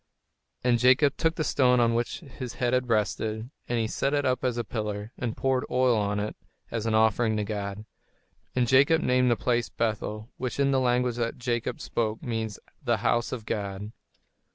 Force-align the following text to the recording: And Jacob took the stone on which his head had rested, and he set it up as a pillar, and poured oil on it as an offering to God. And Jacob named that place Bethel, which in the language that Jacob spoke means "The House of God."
And 0.63 0.79
Jacob 0.79 1.15
took 1.15 1.35
the 1.35 1.43
stone 1.43 1.79
on 1.79 1.93
which 1.93 2.21
his 2.21 2.55
head 2.55 2.73
had 2.73 2.89
rested, 2.89 3.51
and 3.69 3.77
he 3.77 3.85
set 3.85 4.15
it 4.15 4.25
up 4.25 4.43
as 4.43 4.57
a 4.57 4.63
pillar, 4.63 5.11
and 5.15 5.37
poured 5.37 5.63
oil 5.69 5.95
on 5.95 6.19
it 6.19 6.35
as 6.71 6.87
an 6.87 6.95
offering 6.95 7.37
to 7.37 7.43
God. 7.43 7.85
And 8.55 8.67
Jacob 8.67 9.03
named 9.03 9.29
that 9.29 9.35
place 9.37 9.69
Bethel, 9.69 10.31
which 10.37 10.59
in 10.59 10.71
the 10.71 10.79
language 10.79 11.17
that 11.17 11.37
Jacob 11.37 11.79
spoke 11.79 12.23
means 12.23 12.57
"The 12.83 12.97
House 13.05 13.31
of 13.31 13.45
God." 13.45 13.91